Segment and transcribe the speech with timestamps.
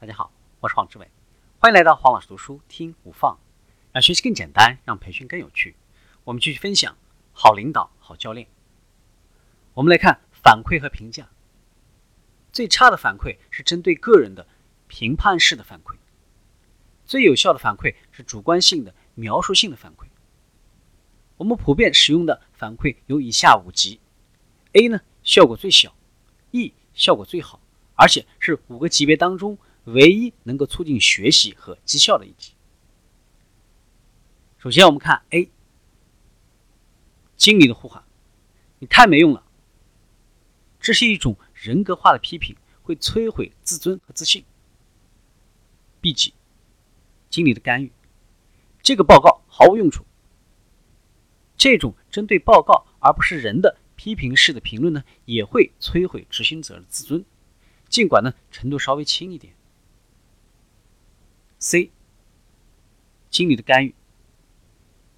[0.00, 1.10] 大家好，我是黄志伟，
[1.58, 3.38] 欢迎来到黄老师读书听无放，
[3.92, 5.76] 让学习更简单，让培训更有趣。
[6.24, 6.96] 我们继续分享
[7.34, 8.46] 好领导、好教练。
[9.74, 11.28] 我们来看反馈和评价。
[12.50, 14.46] 最差的反馈是针对个人的
[14.86, 15.96] 评判式的反馈，
[17.04, 20.06] 最有效的反馈是主观性的描述性的反馈。
[21.36, 24.00] 我们普遍使用的反馈有以下五级
[24.72, 25.94] ：A 呢效果最小
[26.52, 27.60] ，E 效果最好，
[27.96, 29.58] 而且是五个级别当中。
[29.92, 32.52] 唯一能够促进学习和绩效的一级。
[34.58, 35.50] 首先，我们看 A，
[37.36, 38.04] 经理的呼喊
[38.78, 39.44] ：“你太没用了。”
[40.80, 44.44] 这是一种人格化的批评，会摧毁自尊和自信。
[46.00, 46.34] B 级，
[47.28, 47.92] 经理的干预
[48.82, 50.04] ：“这个报告毫无用处。”
[51.56, 57.24] 这种针对报告而不是人的批评式的评论呢，也会摧毁执行者的自尊，
[57.88, 59.54] 尽管呢程度稍微轻一点。
[61.60, 61.90] C，
[63.28, 63.94] 经理的干预。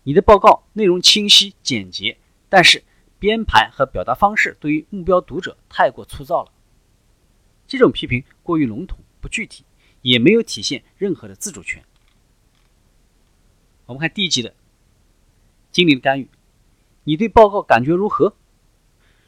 [0.03, 2.83] 你的报告内容清晰简洁，但是
[3.21, 6.51] 编排和表达方式对于目标读者太过粗糙了。
[7.69, 9.65] 这种批评过于笼统不具体，
[10.01, 11.85] 也没有体现任何的自主权。
[13.87, 14.53] 我们看 D 级的
[15.71, 16.29] 经理的干预。
[17.05, 18.35] 你对报告感觉如何？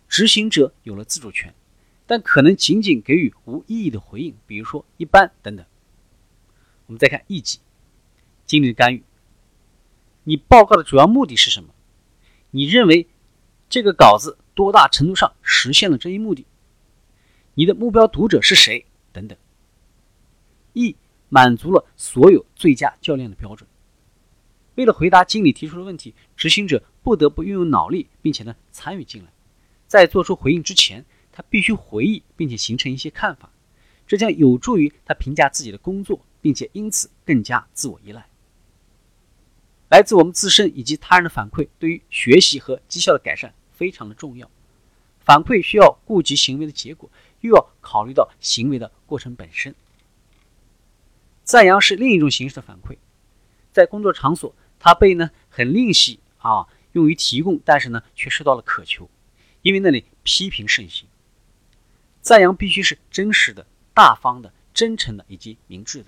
[0.08, 1.54] 执行者有了自主权，
[2.06, 5.64] 但可能仅仅给予无意义的回应，比如说一般等等。
[6.86, 7.60] 我们再看 E 级
[8.46, 9.02] 经理的干预。
[10.24, 11.74] 你报告的主要目的是什么？
[12.50, 13.08] 你认为
[13.68, 16.46] 这个稿子多大程度上实现了这一目的？
[17.54, 18.86] 你的目标读者是谁？
[19.12, 19.36] 等等。
[20.72, 20.96] E
[21.28, 23.68] 满足了所有最佳教练的标准。
[24.76, 29.32] 为了回答经理提出的问题，执行者不得不运用脑力，并且呢参与进来。
[29.86, 33.50] 在做出回应之前，他必须回忆并且形成一些看法，
[34.06, 36.20] 这将有助于他评价自己的工作。
[36.44, 38.26] 并且因此更加自我依赖。
[39.88, 44.50] 来自我们自身以及他人的反馈，对于学习和绩效的改善非常的重要。
[45.20, 47.08] 反馈需要顾及行为的结果，
[47.40, 49.74] 又要考虑到行为的过程本身。
[51.44, 52.98] 赞扬是另一种形式的反馈，
[53.72, 59.08] 在工作场所，它被呢很吝惜啊，用于提供，但是呢却受到了渴求，
[59.62, 61.08] 因为那里批评盛行。
[62.20, 66.06] 赞扬必须是真实的、大方的、真诚的以及明智的。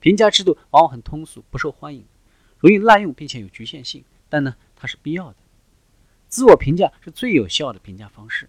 [0.00, 2.04] 评价制度往往很通俗，不受欢迎，
[2.58, 4.04] 容易滥用，并且有局限性。
[4.28, 5.36] 但呢，它是必要的。
[6.28, 8.48] 自我评价是最有效的评价方式。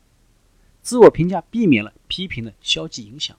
[0.81, 3.38] 自我评价避免了批评的消极影响，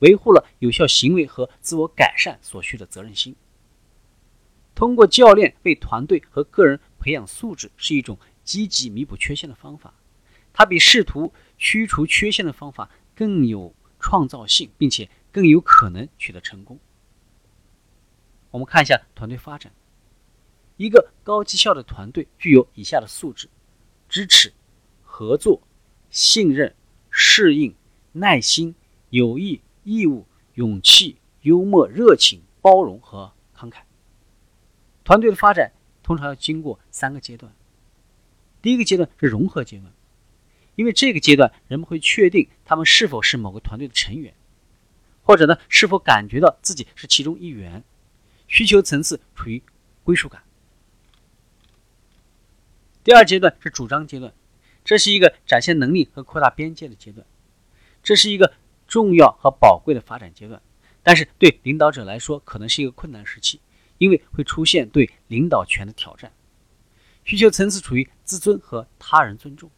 [0.00, 3.34] 维护了有效行为和自我改善所需的责任心。
[4.74, 9.94] 通过教练为团队和个人培养素质，是一种积极弥补缺陷的方法。
[10.52, 16.78] 它比试图驱除缺陷的方法更有创造性，并且更有可能取得成功。
[18.52, 19.72] 我们看一下团队发展。
[20.76, 23.48] 一个高绩效的团队具有以下的素质：
[24.08, 24.52] 支持、
[25.02, 25.60] 合作、
[26.10, 26.74] 信任、
[27.10, 27.74] 适应、
[28.12, 28.74] 耐心、
[29.10, 33.78] 友谊、义务、勇气、幽默、热情、包容和慷慨。
[35.02, 37.52] 团队的发展通常要经过三个阶段。
[38.60, 39.92] 第一个阶段是融合阶段，
[40.74, 44.34] 因为这个阶段人们会确定他们是否是某个团队的成员，
[45.22, 47.82] 或者呢是否感觉到自己是其中一员。
[48.52, 49.62] 需求层次处于
[50.04, 50.42] 归属感。
[53.02, 54.30] 第二阶段是主张阶段，
[54.84, 57.26] 这是一个展现能力和扩大边界的阶段，
[58.02, 58.52] 这是一个
[58.86, 60.60] 重要和宝贵的发展阶段，
[61.02, 63.58] 但是对领导者来说可能是一个困难时期，
[63.96, 66.30] 因为会出现对领导权的挑战。
[67.24, 69.70] 需求层次处于自尊和他人尊重。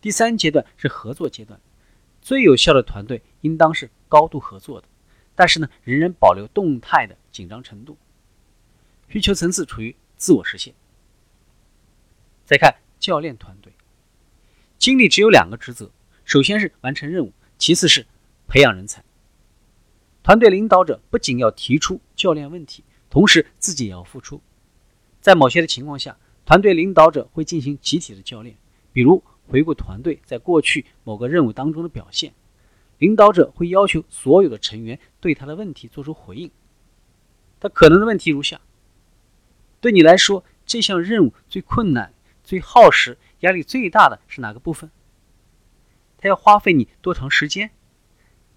[0.00, 1.60] 第三阶段是合作阶段，
[2.20, 4.86] 最有效的团队应当是高度合作的。
[5.34, 7.96] 但是呢，仍然保留动态的紧张程度，
[9.08, 10.74] 需求层次处于自我实现。
[12.44, 13.72] 再看教练团队，
[14.78, 15.90] 经理只有两个职责：
[16.24, 18.06] 首先是完成任务，其次是
[18.46, 19.02] 培养人才。
[20.22, 24.40] 团队领导者不仅要提出教练问题，同时自己也要付出。
[25.20, 28.56] 在某些的情况下，团队领导者会进行集体的教练，
[28.92, 32.34] 比如回顾团队在过去某个任务当中的表现。
[33.02, 36.52] 领导者会要求所有的成员对他的问题做出回应。
[37.58, 38.60] 他可能的问题如下：
[39.80, 42.14] 对你来说，这项任务最困难、
[42.44, 44.88] 最耗时、压力最大的是哪个部分？
[46.16, 47.72] 他要花费你多长时间？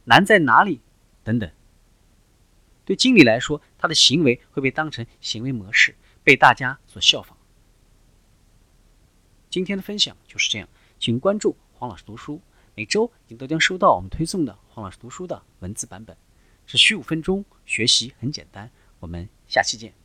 [0.04, 0.82] 难在哪里？
[1.24, 1.50] 等等。
[2.86, 7.36] 对经理来说，他的行为会被当成行为模式，被大家所效仿。
[9.50, 10.70] 今天的分享就是这样，
[11.00, 12.40] 请关注黄老师读书。
[12.76, 16.16] 每周你都将收到我们推送的黄老师读书的文字版本。
[16.68, 18.70] 只需五分钟，学习很简单。
[19.00, 20.05] 我们下期见。